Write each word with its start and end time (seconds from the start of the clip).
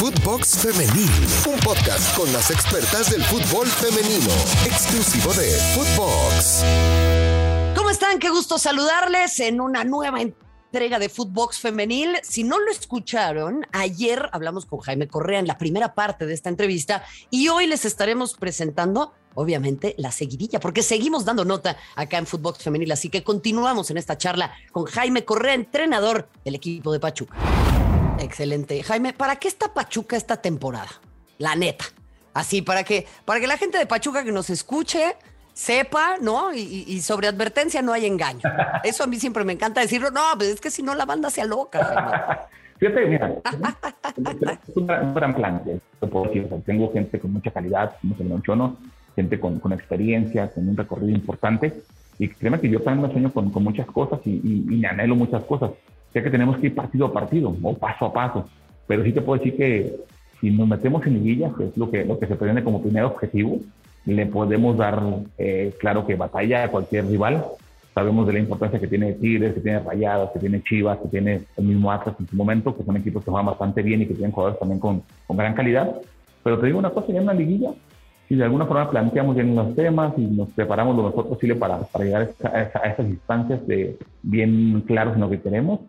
Footbox 0.00 0.56
Femenil, 0.56 1.10
un 1.46 1.60
podcast 1.60 2.16
con 2.16 2.32
las 2.32 2.50
expertas 2.50 3.10
del 3.10 3.22
fútbol 3.22 3.66
femenino, 3.66 4.32
exclusivo 4.64 5.30
de 5.34 5.50
Footbox. 5.74 6.64
¿Cómo 7.76 7.90
están? 7.90 8.18
Qué 8.18 8.30
gusto 8.30 8.56
saludarles 8.56 9.38
en 9.40 9.60
una 9.60 9.84
nueva 9.84 10.22
entrega 10.22 10.98
de 10.98 11.10
Footbox 11.10 11.58
Femenil. 11.58 12.16
Si 12.22 12.44
no 12.44 12.58
lo 12.58 12.70
escucharon, 12.70 13.66
ayer 13.72 14.30
hablamos 14.32 14.64
con 14.64 14.80
Jaime 14.80 15.06
Correa 15.06 15.38
en 15.38 15.46
la 15.46 15.58
primera 15.58 15.92
parte 15.92 16.24
de 16.24 16.32
esta 16.32 16.48
entrevista 16.48 17.04
y 17.28 17.48
hoy 17.48 17.66
les 17.66 17.84
estaremos 17.84 18.32
presentando 18.32 19.12
obviamente 19.34 19.94
la 19.98 20.12
seguidilla, 20.12 20.60
porque 20.60 20.82
seguimos 20.82 21.26
dando 21.26 21.44
nota 21.44 21.76
acá 21.94 22.16
en 22.16 22.26
Footbox 22.26 22.64
Femenil, 22.64 22.90
así 22.90 23.10
que 23.10 23.22
continuamos 23.22 23.90
en 23.90 23.98
esta 23.98 24.16
charla 24.16 24.54
con 24.72 24.86
Jaime 24.86 25.26
Correa, 25.26 25.52
entrenador 25.52 26.30
del 26.42 26.54
equipo 26.54 26.90
de 26.90 27.00
Pachuca. 27.00 27.36
Excelente. 28.20 28.82
Jaime, 28.82 29.12
¿para 29.12 29.36
qué 29.36 29.48
está 29.48 29.72
Pachuca 29.72 30.16
esta 30.16 30.36
temporada? 30.36 30.90
La 31.38 31.56
neta. 31.56 31.84
Así, 32.34 32.62
para 32.62 32.84
que, 32.84 33.06
para 33.24 33.40
que 33.40 33.46
la 33.46 33.56
gente 33.56 33.78
de 33.78 33.86
Pachuca 33.86 34.22
que 34.24 34.32
nos 34.32 34.50
escuche 34.50 35.16
sepa, 35.52 36.16
¿no? 36.20 36.54
Y, 36.54 37.00
sobre 37.00 37.28
advertencia 37.28 37.82
no 37.82 37.92
hay 37.92 38.06
engaño. 38.06 38.40
Eso 38.84 39.04
a 39.04 39.06
mí 39.06 39.18
siempre 39.18 39.44
me 39.44 39.52
encanta 39.52 39.80
decirlo. 39.80 40.10
No, 40.10 40.22
pues 40.36 40.50
es 40.50 40.60
que 40.60 40.70
si 40.70 40.82
no 40.82 40.94
la 40.94 41.04
banda 41.04 41.30
se 41.30 41.42
aloca, 41.42 41.84
Jaime. 41.84 42.38
Fíjate, 42.80 43.06
mira, 43.06 43.28
es 44.66 44.76
un 44.76 44.86
gran, 44.86 45.34
plan. 45.34 45.62
tengo 46.64 46.90
gente 46.94 47.20
con 47.20 47.30
mucha 47.34 47.50
calidad, 47.50 47.94
como 48.00 48.16
se 48.16 48.24
mencionó, 48.24 48.78
gente 49.14 49.38
con, 49.38 49.60
con, 49.60 49.74
experiencia, 49.74 50.50
con 50.50 50.66
un 50.66 50.74
recorrido 50.74 51.10
importante. 51.10 51.82
Y 52.18 52.28
créeme 52.28 52.58
que 52.58 52.70
yo 52.70 52.80
también 52.80 53.06
me 53.06 53.12
sueño 53.12 53.32
con, 53.34 53.50
con 53.50 53.64
muchas 53.64 53.86
cosas 53.86 54.20
y, 54.24 54.40
y, 54.42 54.78
me 54.78 54.88
anhelo 54.88 55.14
muchas 55.14 55.44
cosas. 55.44 55.72
Sé 56.12 56.22
que 56.22 56.30
tenemos 56.30 56.58
que 56.58 56.66
ir 56.68 56.74
partido 56.74 57.06
a 57.06 57.12
partido 57.12 57.54
o 57.62 57.74
paso 57.74 58.06
a 58.06 58.12
paso. 58.12 58.48
Pero 58.86 59.04
sí 59.04 59.12
te 59.12 59.20
puedo 59.20 59.38
decir 59.38 59.56
que 59.56 59.96
si 60.40 60.50
nos 60.50 60.66
metemos 60.66 61.06
en 61.06 61.14
liguillas, 61.14 61.52
que 61.56 61.66
es 61.66 61.76
lo 61.76 61.90
que, 61.90 62.04
lo 62.04 62.18
que 62.18 62.26
se 62.26 62.36
pretende 62.36 62.64
como 62.64 62.82
primer 62.82 63.04
objetivo, 63.04 63.60
le 64.06 64.26
podemos 64.26 64.76
dar, 64.76 65.02
eh, 65.38 65.74
claro 65.78 66.06
que 66.06 66.16
batalla 66.16 66.64
a 66.64 66.68
cualquier 66.68 67.06
rival. 67.06 67.44
Sabemos 67.94 68.26
de 68.26 68.32
la 68.32 68.38
importancia 68.38 68.80
que 68.80 68.86
tiene 68.86 69.12
Tigres, 69.14 69.54
que 69.54 69.60
tiene 69.60 69.80
Rayados, 69.80 70.30
que 70.30 70.38
tiene 70.38 70.62
Chivas, 70.62 70.98
que 70.98 71.08
tiene 71.08 71.42
el 71.56 71.64
mismo 71.64 71.92
Atlas 71.92 72.16
en 72.18 72.26
su 72.26 72.36
momento, 72.36 72.76
que 72.76 72.84
son 72.84 72.96
equipos 72.96 73.24
que 73.24 73.30
juegan 73.30 73.46
bastante 73.46 73.82
bien 73.82 74.02
y 74.02 74.06
que 74.06 74.14
tienen 74.14 74.32
jugadores 74.32 74.58
también 74.58 74.80
con, 74.80 75.02
con 75.26 75.36
gran 75.36 75.54
calidad. 75.54 75.96
Pero 76.42 76.58
te 76.58 76.66
digo 76.66 76.78
una 76.78 76.90
cosa, 76.90 77.08
ya 77.08 77.18
en 77.18 77.24
una 77.24 77.34
liguilla 77.34 77.72
si 78.30 78.36
de 78.36 78.44
alguna 78.44 78.64
forma 78.64 78.88
planteamos 78.88 79.34
bien 79.34 79.56
los 79.56 79.74
temas 79.74 80.12
y 80.16 80.20
nos 80.20 80.48
preparamos 80.50 80.96
lo 80.96 81.02
mejor 81.02 81.28
posible 81.28 81.56
para, 81.56 81.80
para 81.80 82.04
llegar 82.04 82.30
a, 82.44 82.48
a, 82.48 82.88
esas 82.92 83.08
instancias 83.08 83.66
de 83.66 83.98
bien 84.22 84.84
claros 84.86 85.16
en 85.16 85.22
lo 85.22 85.28
que 85.28 85.40
queremos, 85.40 85.80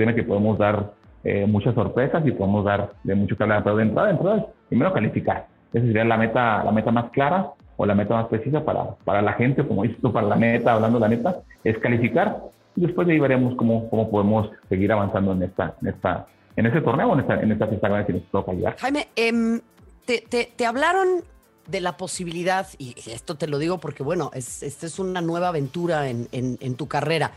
créeme 0.00 0.14
que 0.14 0.22
podemos 0.22 0.56
dar 0.56 0.92
eh, 1.24 1.46
muchas 1.46 1.74
sorpresas 1.74 2.26
y 2.26 2.32
podemos 2.32 2.64
dar 2.64 2.94
de 3.04 3.14
mucho 3.14 3.36
que 3.36 3.42
hablar. 3.42 3.62
Pero 3.62 3.76
de 3.76 3.82
entrada, 3.82 4.08
de 4.08 4.14
entrada, 4.14 4.46
primero 4.68 4.92
calificar. 4.94 5.46
Esa 5.74 5.86
sería 5.86 6.04
la 6.04 6.16
meta, 6.16 6.64
la 6.64 6.72
meta 6.72 6.90
más 6.90 7.10
clara 7.10 7.50
o 7.76 7.84
la 7.84 7.94
meta 7.94 8.14
más 8.14 8.28
precisa 8.28 8.64
para, 8.64 8.94
para 9.04 9.20
la 9.20 9.34
gente, 9.34 9.66
como 9.66 9.82
dices 9.82 9.98
tú, 10.00 10.10
para 10.10 10.26
la 10.26 10.36
meta, 10.36 10.72
hablando 10.72 10.98
de 10.98 11.02
la 11.02 11.08
meta, 11.14 11.40
es 11.64 11.78
calificar 11.78 12.38
y 12.76 12.82
después 12.82 13.06
de 13.06 13.12
ahí 13.12 13.20
veremos 13.20 13.54
cómo, 13.56 13.90
cómo 13.90 14.10
podemos 14.10 14.48
seguir 14.70 14.90
avanzando 14.90 15.32
en 15.32 15.42
esta, 15.42 15.74
en 15.82 15.88
esta, 15.88 16.26
en 16.56 16.66
este 16.66 16.80
torneo, 16.80 17.12
en 17.12 17.20
esta, 17.20 17.40
en 17.40 17.52
esta 17.52 17.66
fiesta 17.66 18.06
que 18.06 18.12
nos 18.14 18.22
toca 18.30 18.52
llegar. 18.52 18.76
Jaime, 18.78 19.08
eh, 19.16 19.60
te, 20.06 20.24
te, 20.26 20.50
te 20.56 20.66
hablaron 20.66 21.24
de 21.66 21.80
la 21.80 21.96
posibilidad, 21.96 22.66
y 22.78 22.94
esto 23.06 23.36
te 23.36 23.46
lo 23.46 23.58
digo 23.58 23.78
porque, 23.78 24.02
bueno, 24.02 24.30
es, 24.34 24.62
esta 24.62 24.86
es 24.86 24.98
una 24.98 25.20
nueva 25.20 25.48
aventura 25.48 26.08
en, 26.08 26.28
en, 26.32 26.74
tu 26.74 26.88
carrera, 26.88 27.32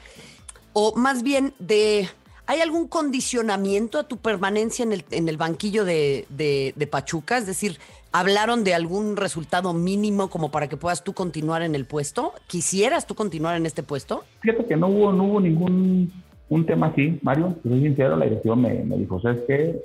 o 0.74 0.96
más 0.96 1.24
bien 1.24 1.54
de, 1.60 2.08
¿hay 2.46 2.62
algún 2.62 2.88
condicionamiento 2.88 4.00
a 4.00 4.04
tu 4.04 4.18
permanencia 4.18 4.84
en 4.84 4.94
el, 4.94 5.06
en 5.12 5.30
el 5.30 5.38
banquillo 5.38 5.86
de, 5.86 6.26
de, 6.30 6.88
Pachuca? 6.88 7.38
Es 7.38 7.46
decir, 7.46 7.80
¿hablaron 8.12 8.64
de 8.64 8.74
algún 8.74 9.18
resultado 9.18 9.74
mínimo 9.74 10.30
como 10.30 10.52
para 10.52 10.68
que 10.68 10.78
puedas 10.78 11.04
tú 11.04 11.14
continuar 11.14 11.62
en 11.62 11.76
el 11.76 11.86
puesto? 11.86 12.34
¿Quisieras 12.48 13.08
tú 13.08 13.16
continuar 13.16 13.56
en 13.56 13.66
este 13.66 13.84
puesto? 13.84 14.24
Fíjate 14.42 14.66
que 14.66 14.76
no 14.76 14.88
hubo, 14.88 15.14
no 15.14 15.24
hubo 15.26 15.42
ningún 15.42 16.12
un 16.50 16.66
tema 16.66 16.88
así, 16.88 17.20
Mario. 17.24 17.56
soy 17.64 17.82
sincero, 17.82 18.16
la 18.16 18.26
dirección 18.26 18.62
me, 18.62 18.84
me 18.84 18.98
dijo, 18.98 19.20
¿sabes 19.22 19.42
qué? 19.48 19.82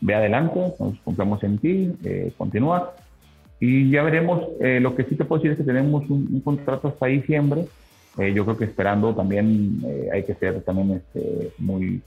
Ve 0.00 0.14
adelante, 0.14 0.72
nos 0.78 0.98
confiamos 1.00 1.42
en 1.42 1.58
ti, 1.58 1.92
eh, 2.04 2.32
continúa 2.38 2.94
y 3.58 3.90
ya 3.90 4.02
veremos, 4.02 4.44
eh, 4.60 4.80
lo 4.80 4.94
que 4.94 5.04
sí 5.04 5.14
te 5.14 5.24
puedo 5.24 5.40
decir 5.40 5.52
es 5.52 5.58
que 5.58 5.64
tenemos 5.64 6.08
un, 6.10 6.40
contrato 6.42 6.88
hasta 6.88 7.06
diciembre. 7.06 7.66
Eh, 8.18 8.32
yo 8.32 8.44
creo 8.44 8.56
que 8.56 8.64
esperando 8.64 9.14
también 9.14 9.82
eh, 9.84 10.08
hay 10.12 10.24
que 10.24 10.34
ser 10.34 10.62
también 10.62 10.92
este, 10.92 11.52
muy, 11.58 12.02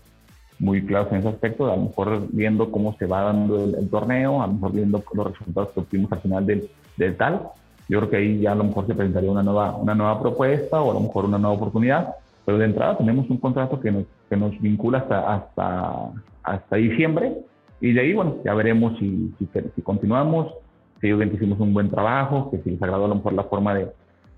muy 0.57 0.83
claros 0.85 1.11
en 1.11 1.19
ese 1.19 1.29
aspecto, 1.29 1.71
a 1.71 1.75
lo 1.75 1.83
mejor 1.83 2.27
viendo 2.31 2.71
cómo 2.71 2.95
se 2.97 3.05
va 3.05 3.21
dando 3.21 3.63
el, 3.63 3.89
torneo, 3.89 4.41
a 4.41 4.47
lo 4.47 4.53
mejor 4.53 4.71
viendo 4.73 5.03
los 5.13 5.37
resultados 5.37 5.69
que 5.71 5.79
obtuvimos 5.81 6.11
al 6.11 6.21
final 6.21 6.45
del, 6.45 6.69
del, 6.97 7.15
tal. 7.15 7.49
Yo 7.87 7.99
creo 7.99 8.09
que 8.09 8.17
ahí 8.17 8.39
ya 8.41 8.53
a 8.53 8.55
lo 8.55 8.63
mejor 8.63 8.87
se 8.87 8.95
presentaría 8.95 9.31
una 9.31 9.43
nueva, 9.43 9.75
una 9.75 9.93
nueva 9.93 10.19
propuesta 10.19 10.81
o 10.81 10.91
a 10.91 10.93
lo 10.95 10.99
mejor 10.99 11.25
una 11.25 11.37
nueva 11.37 11.55
oportunidad, 11.55 12.15
pero 12.43 12.57
de 12.57 12.65
entrada 12.65 12.97
tenemos 12.97 13.29
un 13.29 13.37
contrato 13.37 13.79
que 13.79 13.91
nos, 13.91 14.05
que 14.29 14.35
nos 14.35 14.59
vincula 14.59 14.99
hasta, 14.99 15.35
hasta, 15.35 16.11
hasta 16.43 16.75
diciembre 16.75 17.37
y 17.81 17.93
de 17.93 18.01
ahí, 18.01 18.13
bueno, 18.13 18.37
ya 18.43 18.53
veremos 18.55 18.97
si, 18.99 19.31
si, 19.37 19.47
si 19.75 19.81
continuamos 19.81 20.53
que 20.99 21.07
ellos 21.07 21.33
hicimos 21.33 21.59
un 21.59 21.73
buen 21.73 21.89
trabajo, 21.89 22.51
que 22.51 22.57
si 22.59 22.71
les 22.71 22.81
agradó 22.81 23.05
a 23.05 23.09
lo 23.09 23.15
mejor 23.15 23.33
la 23.33 23.43
forma 23.43 23.73
de, 23.73 23.87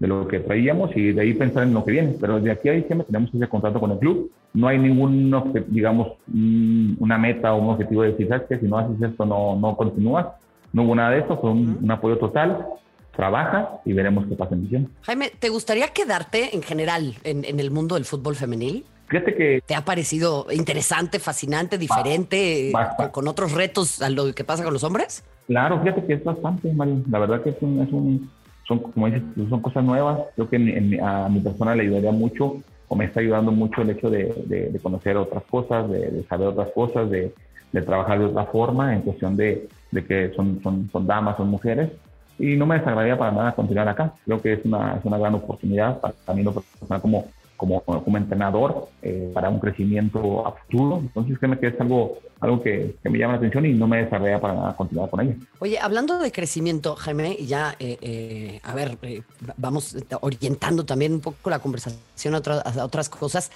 de 0.01 0.07
lo 0.07 0.27
que 0.27 0.39
traíamos 0.39 0.89
y 0.95 1.11
de 1.11 1.21
ahí 1.21 1.35
pensar 1.35 1.61
en 1.61 1.75
lo 1.75 1.85
que 1.85 1.91
viene. 1.91 2.15
Pero 2.19 2.39
de 2.39 2.49
aquí 2.49 2.69
a 2.69 2.71
diciembre 2.71 3.05
tenemos 3.05 3.31
ese 3.31 3.47
contrato 3.47 3.79
con 3.79 3.91
el 3.91 3.99
club. 3.99 4.31
No 4.51 4.67
hay 4.67 4.79
ningún, 4.79 5.31
digamos, 5.67 6.13
una 6.99 7.19
meta 7.19 7.53
o 7.53 7.61
un 7.61 7.69
objetivo 7.69 8.01
de 8.01 8.13
decir, 8.13 8.27
¿sabes 8.27 8.47
que 8.49 8.57
Si 8.57 8.65
no 8.65 8.79
haces 8.79 8.99
esto, 8.99 9.25
no, 9.25 9.55
no 9.55 9.77
continúas. 9.77 10.25
No 10.73 10.83
hubo 10.83 10.95
nada 10.95 11.11
de 11.11 11.19
eso, 11.19 11.37
fue 11.39 11.51
un, 11.51 11.91
apoyo 11.91 12.17
total. 12.17 12.65
Trabaja 13.15 13.79
y 13.85 13.93
veremos 13.93 14.25
qué 14.25 14.35
pasa 14.35 14.55
en 14.55 14.63
diciembre. 14.63 14.91
Jaime, 15.03 15.31
¿te 15.37 15.49
gustaría 15.49 15.89
quedarte 15.89 16.55
en 16.55 16.63
general 16.63 17.13
en, 17.23 17.45
en 17.45 17.59
el 17.59 17.69
mundo 17.69 17.93
del 17.93 18.05
fútbol 18.05 18.35
femenil? 18.35 18.85
Fíjate 19.07 19.35
que... 19.35 19.61
¿Te 19.63 19.75
ha 19.75 19.85
parecido 19.85 20.47
interesante, 20.51 21.19
fascinante, 21.19 21.77
diferente, 21.77 22.71
con, 23.11 23.27
otros 23.27 23.51
retos 23.51 24.01
a 24.01 24.09
lo 24.09 24.33
que 24.33 24.43
pasa 24.43 24.63
con 24.63 24.73
los 24.73 24.83
hombres? 24.83 25.23
Claro, 25.45 25.79
fíjate 25.81 26.05
que 26.05 26.13
es 26.13 26.23
bastante, 26.23 26.73
Mario. 26.73 27.03
La 27.11 27.19
verdad 27.19 27.43
que 27.43 27.49
es 27.49 27.57
un, 27.61 27.81
es 27.81 27.91
un 27.91 28.31
son, 28.67 28.79
como 28.79 29.07
dices, 29.07 29.23
son 29.49 29.61
cosas 29.61 29.83
nuevas. 29.83 30.19
Creo 30.35 30.49
que 30.49 30.99
a 31.03 31.29
mi 31.29 31.39
persona 31.39 31.75
le 31.75 31.83
ayudaría 31.83 32.11
mucho 32.11 32.57
o 32.87 32.95
me 32.95 33.05
está 33.05 33.21
ayudando 33.21 33.51
mucho 33.51 33.81
el 33.81 33.91
hecho 33.91 34.09
de, 34.09 34.33
de, 34.45 34.79
conocer 34.79 35.15
otras 35.15 35.43
cosas, 35.43 35.89
de, 35.89 36.23
saber 36.27 36.49
otras 36.49 36.69
cosas, 36.71 37.09
de, 37.09 37.33
trabajar 37.71 38.19
de 38.19 38.25
otra 38.25 38.45
forma 38.45 38.93
en 38.93 39.01
cuestión 39.01 39.37
de, 39.37 39.69
que 40.07 40.33
son, 40.35 40.61
son, 40.61 40.89
son 40.91 41.07
damas, 41.07 41.37
son 41.37 41.47
mujeres. 41.49 41.89
Y 42.37 42.57
no 42.57 42.65
me 42.65 42.75
desagradaría 42.75 43.17
para 43.17 43.31
nada 43.31 43.51
continuar 43.53 43.87
acá. 43.87 44.13
Creo 44.25 44.41
que 44.41 44.53
es 44.53 44.65
una, 44.65 44.95
es 44.97 45.05
una 45.05 45.17
gran 45.17 45.35
oportunidad 45.35 46.01
para 46.01 46.37
mí 46.37 46.43
como 47.01 47.25
como, 47.61 48.17
entrenador 48.17 48.89
eh, 49.03 49.29
para 49.33 49.49
un 49.49 49.59
crecimiento 49.59 50.47
a. 50.47 50.55
Entonces, 50.71 51.37
créeme 51.37 51.59
que 51.59 51.67
es 51.67 51.79
algo, 51.79 52.17
algo 52.39 52.61
que, 52.61 52.95
me 53.03 53.19
llama 53.19 53.33
la 53.33 53.37
atención 53.37 53.65
y 53.67 53.73
no 53.73 53.87
me 53.87 54.03
desarrolla 54.03 54.39
para 54.39 54.73
continuar 54.75 55.09
con 55.11 55.21
ella. 55.21 55.35
Oye, 55.59 55.77
hablando 55.79 56.17
de 56.17 56.31
crecimiento, 56.31 56.95
Jaime, 56.95 57.35
y 57.37 57.45
ya, 57.45 57.75
eh, 57.79 57.97
eh, 58.01 58.59
a 58.63 58.73
ver, 58.73 58.97
vamos 59.57 59.95
orientando 60.21 60.85
también 60.85 61.13
un 61.13 61.21
poco 61.21 61.51
la 61.51 61.59
conversación 61.59 62.33
a, 62.33 62.37
a 62.37 62.83
otras 62.83 63.09
cosas. 63.09 63.51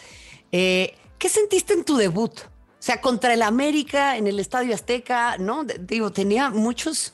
¿Qué 0.51 1.29
sentiste 1.29 1.73
en 1.73 1.83
tu 1.83 1.97
debut? 1.97 2.31
O 2.39 2.83
sea, 2.85 3.01
contra 3.01 3.33
el 3.33 3.41
América 3.41 4.17
en 4.17 4.27
el 4.27 4.39
Estadio 4.39 4.75
Azteca, 4.75 5.37
¿no? 5.39 5.63
Digo, 5.63 6.11
tenía 6.11 6.51
muchos 6.51 7.13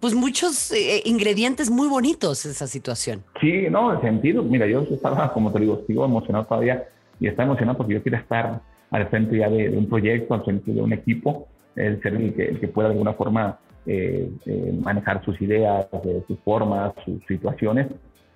pues 0.00 0.14
muchos 0.14 0.70
eh, 0.72 1.02
ingredientes 1.04 1.70
muy 1.70 1.88
bonitos 1.88 2.46
esa 2.46 2.66
situación. 2.66 3.24
Sí, 3.40 3.66
no, 3.70 3.94
en 3.94 4.00
sentido, 4.00 4.42
mira, 4.42 4.66
yo 4.66 4.82
estaba, 4.90 5.32
como 5.32 5.52
te 5.52 5.60
digo, 5.60 5.82
sigo 5.86 6.04
emocionado 6.04 6.46
todavía 6.46 6.84
y 7.18 7.26
estaba 7.26 7.46
emocionado 7.46 7.78
porque 7.78 7.94
yo 7.94 8.02
quiero 8.02 8.18
estar 8.18 8.60
al 8.90 9.08
frente 9.08 9.38
ya 9.38 9.50
de, 9.50 9.70
un 9.70 9.88
proyecto, 9.88 10.34
al 10.34 10.44
frente 10.44 10.72
de 10.72 10.80
un 10.80 10.92
equipo, 10.92 11.48
el 11.74 12.00
ser 12.00 12.14
el 12.14 12.34
que, 12.34 12.44
el 12.46 12.60
que 12.60 12.68
pueda 12.68 12.88
de 12.88 12.94
alguna 12.94 13.12
forma 13.12 13.58
eh, 13.86 14.30
eh, 14.46 14.78
manejar 14.80 15.24
sus 15.24 15.40
ideas, 15.40 15.86
sus 16.26 16.38
formas, 16.40 16.92
sus 17.04 17.20
situaciones. 17.26 17.88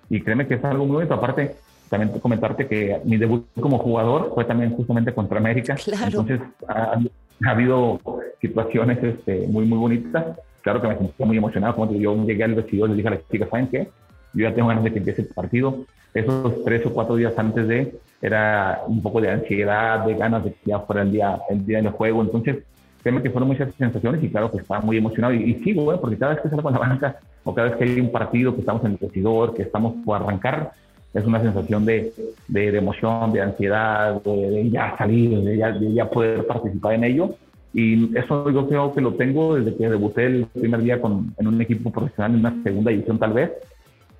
Y 0.09 0.21
créeme 0.21 0.47
que 0.47 0.55
es 0.55 0.63
algo 0.65 0.85
muy 0.85 0.95
bonito. 0.95 1.13
Aparte, 1.13 1.55
también 1.89 2.11
comentarte 2.19 2.67
que 2.67 2.99
mi 3.05 3.17
debut 3.17 3.45
como 3.59 3.77
jugador 3.77 4.31
fue 4.35 4.45
también 4.45 4.75
justamente 4.75 5.13
contra 5.13 5.37
América. 5.37 5.75
Claro. 5.75 6.21
Entonces, 6.21 6.39
ha, 6.67 6.99
ha 7.45 7.49
habido 7.49 7.99
situaciones 8.41 9.01
este, 9.03 9.47
muy, 9.47 9.65
muy 9.65 9.77
bonitas 9.77 10.37
claro 10.63 10.81
que 10.81 10.87
me 10.87 10.97
sentí 10.97 11.23
muy 11.23 11.37
emocionado. 11.37 11.75
Como 11.75 11.93
yo 11.93 12.15
llegué 12.25 12.43
al 12.43 12.55
vestidor 12.55 12.89
y 12.89 12.91
le 12.93 12.97
dije 12.97 13.07
a 13.09 13.11
las 13.11 13.29
chicas, 13.29 13.49
¿saben 13.49 13.67
qué? 13.67 13.89
Yo 14.33 14.49
ya 14.49 14.55
tengo 14.55 14.69
ganas 14.69 14.83
de 14.83 14.91
que 14.91 14.99
empiece 14.99 15.21
el 15.21 15.27
partido. 15.27 15.85
Esos 16.13 16.63
tres 16.63 16.85
o 16.85 16.93
cuatro 16.93 17.15
días 17.15 17.33
antes 17.37 17.67
de, 17.67 17.95
era 18.21 18.81
un 18.87 19.01
poco 19.01 19.21
de 19.21 19.29
ansiedad, 19.29 20.05
de 20.05 20.15
ganas 20.15 20.43
de 20.43 20.53
que 20.53 20.59
ya 20.65 20.79
fuera 20.79 21.01
el 21.01 21.11
día, 21.11 21.39
el 21.49 21.65
día 21.65 21.81
del 21.81 21.91
juego. 21.91 22.21
Entonces, 22.21 22.63
créeme 23.01 23.21
que 23.21 23.29
fueron 23.29 23.49
muchas 23.49 23.73
sensaciones 23.75 24.23
y 24.23 24.29
claro 24.29 24.49
que 24.49 24.57
estaba 24.57 24.81
muy 24.81 24.97
emocionado. 24.97 25.33
Y, 25.33 25.55
sigo, 25.63 25.93
¿eh? 25.93 25.97
porque 25.99 26.17
cada 26.17 26.33
vez 26.33 26.41
que 26.41 26.49
salgo 26.49 26.69
a 26.69 26.71
la 26.71 26.79
banca 26.79 27.19
o 27.43 27.53
cada 27.53 27.69
vez 27.69 27.77
que 27.77 27.83
hay 27.83 27.99
un 27.99 28.11
partido, 28.11 28.53
que 28.53 28.61
estamos 28.61 28.83
en 28.85 28.93
el 28.93 28.97
vestidor, 28.97 29.53
que 29.53 29.63
estamos 29.63 29.95
por 30.05 30.21
arrancar, 30.21 30.71
es 31.13 31.25
una 31.25 31.41
sensación 31.41 31.85
de, 31.85 32.11
de, 32.47 32.77
emoción, 32.77 33.31
de 33.33 33.41
ansiedad, 33.41 34.21
de, 34.23 34.69
ya 34.71 34.95
salir, 34.97 35.41
de 35.41 35.57
ya, 35.57 35.71
de 35.71 35.93
ya 35.93 36.09
poder 36.09 36.47
participar 36.47 36.93
en 36.93 37.03
ello 37.03 37.35
Y 37.73 38.15
eso 38.15 38.49
yo 38.51 38.67
creo 38.67 38.93
que 38.93 39.01
lo 39.01 39.15
tengo 39.15 39.55
desde 39.55 39.75
que 39.75 39.89
debuté 39.89 40.27
el 40.27 40.45
primer 40.45 40.81
día 40.83 41.01
con, 41.01 41.33
en 41.37 41.47
un 41.47 41.59
equipo 41.59 41.91
profesional, 41.91 42.33
en 42.33 42.39
una 42.39 42.63
segunda 42.63 42.91
división 42.91 43.17
tal 43.17 43.33
vez, 43.33 43.51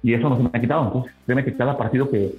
y 0.02 0.14
eso 0.14 0.28
no 0.28 0.38
se 0.38 0.44
me 0.44 0.50
ha 0.52 0.60
quitado. 0.60 0.86
Entonces, 0.86 1.14
créeme 1.26 1.46
que 1.46 1.56
cada 1.56 1.78
partido 1.78 2.10
que, 2.10 2.34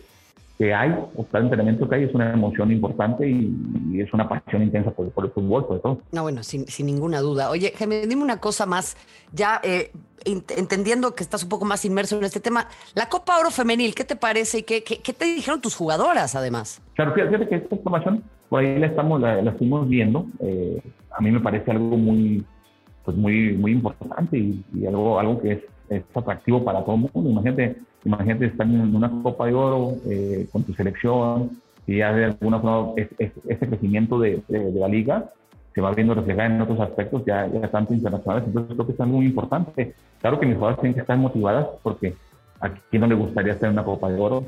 que 0.59 0.75
hay, 0.75 0.93
o 1.15 1.25
cada 1.25 1.45
entrenamiento 1.45 1.89
que 1.89 1.95
hay, 1.95 2.03
es 2.05 2.15
una 2.15 2.33
emoción 2.33 2.73
importante 2.73 3.29
y, 3.29 4.01
es 4.01 4.13
una 4.13 4.29
pasión 4.29 4.63
intensa 4.63 4.91
por, 4.91 5.11
por, 5.11 5.25
el 5.25 5.31
fútbol, 5.31 5.65
sobre 5.67 5.81
todo. 5.81 6.01
No, 6.11 6.23
bueno, 6.23 6.43
sin, 6.43 6.67
sin 6.67 6.87
ninguna 6.87 7.21
duda. 7.21 7.49
Oye, 7.51 7.73
Jaime, 7.77 8.07
dime 8.09 8.23
una 8.23 8.41
cosa 8.41 8.67
más, 8.67 8.97
ya 9.33 9.61
eh, 9.63 9.93
entendiendo 10.25 11.15
que 11.15 11.23
estás 11.23 11.45
un 11.45 11.49
poco 11.49 11.65
más 11.65 11.85
inmerso 11.85 12.19
en 12.19 12.25
este 12.25 12.41
tema, 12.41 12.67
la 12.95 13.09
Copa 13.09 13.39
Oro 13.39 13.51
Femenil, 13.51 13.95
¿qué 13.95 14.05
te 14.05 14.17
parece 14.17 14.59
y 14.59 14.63
qué, 14.65 14.83
qué, 14.83 14.99
qué 14.99 15.13
te 15.13 15.27
dijeron 15.27 15.61
tus 15.61 15.77
jugadoras 15.77 16.35
además? 16.35 16.83
Claro, 16.95 17.15
fíjate 17.15 17.49
que 17.49 17.55
esta 17.57 17.77
información 17.77 18.25
por 18.55 18.61
ahí 18.61 18.79
la 18.79 18.87
estamos, 18.87 19.21
la, 19.21 19.41
estuvimos 19.41 19.89
viendo. 19.89 20.27
Eh, 20.39 20.81
a 21.11 21.21
mí 21.21 21.33
me 21.33 21.41
parece 21.41 21.73
algo 21.73 21.97
muy, 21.97 22.45
pues 23.05 23.17
muy, 23.17 23.53
muy 23.55 23.73
importante 23.73 24.39
y, 24.39 24.87
algo, 24.87 25.19
algo 25.19 25.43
que 25.43 25.55
es, 25.55 25.59
es, 25.89 26.05
atractivo 26.15 26.65
para 26.65 26.85
todo 26.85 26.95
el 26.95 27.01
mundo. 27.01 27.31
Imagínate, 27.31 27.75
imagínate 28.05 28.47
estar 28.47 28.65
en 28.65 28.95
una 28.95 29.11
Copa 29.25 29.47
de 29.47 29.55
Oro 29.55 29.97
eh, 30.09 30.47
con 30.53 30.63
tu 30.63 30.73
selección 30.75 31.51
y 31.85 31.97
ya 31.97 32.13
de 32.13 32.27
alguna 32.27 32.61
forma 32.61 32.93
ese 32.97 33.67
crecimiento 33.67 34.21
de, 34.21 34.41
de, 34.47 34.71
la 34.71 34.87
liga 34.87 35.33
se 35.75 35.81
va 35.81 35.91
viendo 35.91 36.15
reflejado 36.15 36.55
en 36.55 36.61
otros 36.61 36.79
aspectos 36.79 37.25
ya, 37.27 37.49
ya 37.49 37.69
tanto 37.73 37.93
internacionales. 37.93 38.45
Entonces 38.47 38.73
creo 38.73 38.87
que 38.87 38.93
es 38.93 39.01
algo 39.01 39.17
muy 39.17 39.27
importante. 39.27 39.95
Claro 40.21 40.39
que 40.39 40.47
mis 40.47 40.55
jugadoras 40.55 40.81
tienen 40.81 40.95
que 40.95 41.01
estar 41.01 41.19
motivadas 41.19 41.67
porque 41.83 42.15
a 42.61 42.71
quién 42.71 43.01
no 43.01 43.09
le 43.09 43.17
gustaría 43.17 43.55
estar 43.55 43.69
en 43.69 43.73
una 43.73 43.85
Copa 43.85 44.13
de 44.13 44.21
Oro, 44.21 44.45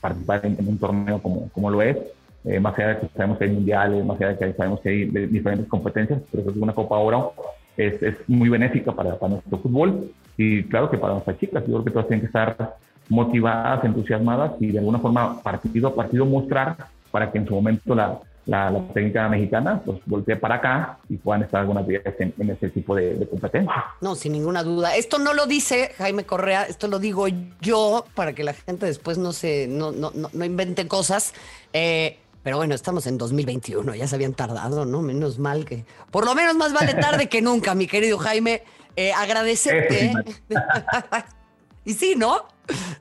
participar 0.00 0.46
en, 0.46 0.56
en 0.60 0.68
un 0.68 0.78
torneo 0.78 1.20
como, 1.20 1.48
como 1.48 1.72
lo 1.72 1.82
es 1.82 1.96
eh, 2.44 2.60
más 2.60 2.78
allá 2.78 2.88
de 2.88 3.00
que 3.00 3.08
sabemos 3.14 3.38
que 3.38 3.44
hay 3.44 3.50
mundiales, 3.50 4.04
más 4.04 4.16
allá 4.20 4.28
de 4.34 4.38
que 4.38 4.52
sabemos 4.54 4.80
que 4.80 4.88
hay 4.88 5.04
diferentes 5.04 5.68
competencias, 5.68 6.20
pero 6.30 6.44
que 6.44 6.58
una 6.58 6.74
Copa 6.74 6.96
Oro 6.96 7.34
es, 7.76 8.02
es 8.02 8.16
muy 8.28 8.48
benéfica 8.48 8.92
para, 8.92 9.18
para, 9.18 9.34
nuestro 9.34 9.58
fútbol 9.58 10.10
y 10.36 10.64
claro 10.64 10.90
que 10.90 10.98
para 10.98 11.14
nuestras 11.14 11.38
chicas, 11.38 11.64
yo 11.66 11.74
creo 11.74 11.84
que 11.84 11.90
todas 11.90 12.08
tienen 12.08 12.20
que 12.20 12.26
estar 12.26 12.76
motivadas, 13.08 13.84
entusiasmadas 13.84 14.52
y 14.60 14.72
de 14.72 14.78
alguna 14.78 14.98
forma 14.98 15.42
partido 15.42 15.88
a 15.88 15.94
partido 15.94 16.26
mostrar 16.26 16.76
para 17.10 17.32
que 17.32 17.38
en 17.38 17.46
su 17.46 17.54
momento 17.54 17.94
la, 17.94 18.18
la, 18.46 18.72
técnica 18.92 19.28
mexicana 19.28 19.80
pues 19.84 19.98
voltee 20.06 20.36
para 20.36 20.56
acá 20.56 20.98
y 21.08 21.16
puedan 21.16 21.42
estar 21.42 21.60
algunas 21.60 21.86
veces 21.86 22.14
en, 22.18 22.34
en, 22.38 22.50
ese 22.50 22.68
tipo 22.70 22.94
de, 22.94 23.14
de 23.14 23.26
competencia. 23.26 23.84
No, 24.00 24.14
sin 24.14 24.32
ninguna 24.32 24.62
duda. 24.62 24.96
Esto 24.96 25.18
no 25.18 25.34
lo 25.34 25.46
dice 25.46 25.92
Jaime 25.98 26.24
Correa, 26.24 26.64
esto 26.64 26.88
lo 26.88 26.98
digo 26.98 27.26
yo 27.60 28.04
para 28.14 28.32
que 28.32 28.44
la 28.44 28.52
gente 28.52 28.86
después 28.86 29.18
no 29.18 29.32
se 29.32 29.66
no, 29.68 29.92
no, 29.92 30.12
no, 30.14 30.28
no 30.32 30.44
invente 30.44 30.86
cosas. 30.86 31.34
Eh, 31.72 32.18
pero 32.48 32.56
bueno, 32.56 32.74
estamos 32.74 33.06
en 33.06 33.18
2021, 33.18 33.94
ya 33.94 34.06
se 34.06 34.14
habían 34.14 34.32
tardado, 34.32 34.86
¿no? 34.86 35.02
Menos 35.02 35.38
mal 35.38 35.66
que. 35.66 35.84
Por 36.10 36.24
lo 36.24 36.34
menos 36.34 36.56
más 36.56 36.72
vale 36.72 36.94
tarde 36.94 37.28
que 37.28 37.42
nunca, 37.42 37.74
mi 37.74 37.86
querido 37.86 38.16
Jaime. 38.16 38.62
Eh, 38.96 39.12
agradecerte. 39.12 40.14
y 41.84 41.92
sí, 41.92 42.14
¿no? 42.16 42.46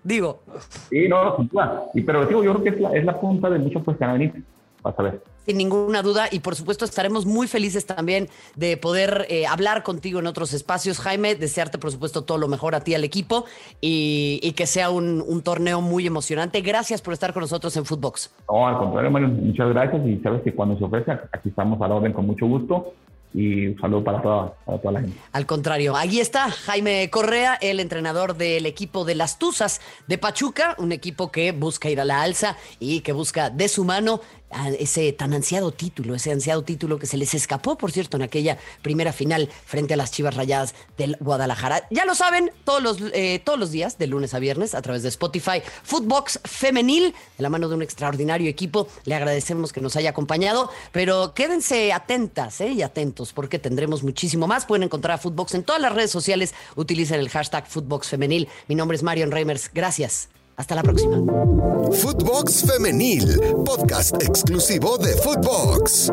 Digo. 0.03 0.41
Sí, 0.89 1.07
no, 1.07 1.49
y, 1.93 2.01
pero 2.01 2.25
digo, 2.25 2.43
yo 2.43 2.55
creo 2.55 2.63
que 2.65 2.69
es 2.71 2.81
la, 2.81 2.91
es 2.91 3.05
la 3.05 3.17
punta 3.21 3.49
de 3.49 3.59
muchos 3.59 3.81
pues, 3.85 3.95
que 3.95 4.03
Vas 4.87 4.99
a 4.99 5.03
ver 5.03 5.21
sin 5.47 5.57
ninguna 5.57 6.03
duda. 6.03 6.27
Y 6.29 6.41
por 6.41 6.55
supuesto 6.55 6.85
estaremos 6.85 7.25
muy 7.25 7.47
felices 7.47 7.85
también 7.85 8.27
de 8.55 8.77
poder 8.77 9.25
eh, 9.29 9.47
hablar 9.47 9.81
contigo 9.81 10.19
en 10.19 10.27
otros 10.27 10.53
espacios, 10.53 10.99
Jaime. 10.99 11.35
Desearte, 11.35 11.79
por 11.79 11.91
supuesto, 11.91 12.23
todo 12.23 12.37
lo 12.37 12.47
mejor 12.47 12.75
a 12.75 12.81
ti, 12.81 12.93
al 12.93 13.03
equipo 13.03 13.45
y, 13.81 14.53
que 14.57 14.65
sea 14.65 14.89
un, 14.89 15.41
torneo 15.43 15.81
muy 15.81 16.05
emocionante. 16.05 16.61
Gracias 16.61 17.01
por 17.01 17.13
estar 17.13 17.31
con 17.31 17.41
nosotros 17.41 17.75
en 17.77 17.85
Footbox. 17.85 18.33
No, 18.49 18.67
al 18.67 18.77
contrario, 18.77 19.09
Mario, 19.09 19.29
muchas 19.29 19.69
gracias. 19.69 20.05
Y 20.05 20.17
sabes 20.17 20.41
que 20.41 20.53
cuando 20.53 20.77
se 20.77 20.83
ofrece, 20.83 21.11
aquí 21.11 21.49
estamos 21.49 21.81
a 21.81 21.87
la 21.87 21.95
orden 21.95 22.11
con 22.11 22.25
mucho 22.25 22.45
gusto 22.45 22.93
y 23.33 23.67
un 23.67 23.79
saludo 23.79 24.03
para 24.03 24.21
toda, 24.21 24.53
para 24.65 24.77
toda 24.79 24.91
la 24.93 25.01
gente. 25.01 25.17
Al 25.31 25.45
contrario, 25.45 25.95
ahí 25.95 26.19
está 26.19 26.49
Jaime 26.49 27.09
Correa, 27.11 27.57
el 27.61 27.79
entrenador 27.79 28.35
del 28.35 28.65
equipo 28.65 29.05
de 29.05 29.15
las 29.15 29.37
Tuzas 29.37 29.79
de 30.07 30.17
Pachuca, 30.17 30.75
un 30.79 30.91
equipo 30.91 31.31
que 31.31 31.51
busca 31.51 31.89
ir 31.89 32.01
a 32.01 32.05
la 32.05 32.23
alza 32.23 32.57
y 32.79 33.01
que 33.01 33.11
busca 33.11 33.49
de 33.49 33.67
su 33.67 33.85
mano 33.85 34.21
ese 34.79 35.11
tan 35.13 35.33
ansiado 35.33 35.71
título, 35.71 36.15
ese 36.15 36.31
ansiado 36.31 36.63
título 36.63 36.99
que 36.99 37.05
se 37.05 37.17
les 37.17 37.33
escapó, 37.33 37.77
por 37.77 37.91
cierto, 37.91 38.17
en 38.17 38.23
aquella 38.23 38.57
primera 38.81 39.11
final 39.11 39.49
frente 39.65 39.93
a 39.93 39.97
las 39.97 40.11
Chivas 40.11 40.35
Rayadas 40.35 40.73
del 40.97 41.17
Guadalajara. 41.19 41.87
Ya 41.91 42.05
lo 42.05 42.15
saben, 42.15 42.51
todos 42.63 42.81
los, 42.81 42.97
eh, 43.13 43.41
todos 43.43 43.59
los 43.59 43.71
días, 43.71 43.97
de 43.97 44.07
lunes 44.07 44.33
a 44.33 44.39
viernes, 44.39 44.73
a 44.73 44.81
través 44.81 45.03
de 45.03 45.09
Spotify, 45.09 45.61
Footbox 45.83 46.39
Femenil, 46.45 47.13
de 47.37 47.43
la 47.43 47.49
mano 47.49 47.67
de 47.67 47.75
un 47.75 47.81
extraordinario 47.81 48.49
equipo. 48.49 48.87
Le 49.05 49.15
agradecemos 49.15 49.73
que 49.73 49.81
nos 49.81 49.95
haya 49.95 50.11
acompañado, 50.11 50.69
pero 50.91 51.33
quédense 51.33 51.91
atentas 51.91 52.61
eh, 52.61 52.71
y 52.71 52.81
atentos 52.81 53.33
porque 53.33 53.59
tendremos 53.59 54.03
muchísimo 54.03 54.47
más. 54.47 54.65
Pueden 54.65 54.83
encontrar 54.83 55.15
a 55.15 55.17
Footbox 55.17 55.55
en 55.55 55.63
todas 55.63 55.81
las 55.81 55.93
redes 55.93 56.11
sociales. 56.11 56.53
Utilicen 56.75 57.19
el 57.19 57.29
hashtag 57.29 57.67
Footbox 57.67 58.07
Femenil. 58.07 58.47
Mi 58.67 58.75
nombre 58.75 58.95
es 58.95 59.03
Marion 59.03 59.31
Reimers. 59.31 59.69
Gracias. 59.73 60.29
Hasta 60.57 60.73
la 60.73 60.81
próxima. 60.81 61.17
Footbox 62.01 62.65
Femenil, 62.65 63.39
podcast 63.63 64.21
exclusivo 64.23 64.97
de 64.97 65.13
Footbox. 65.13 66.11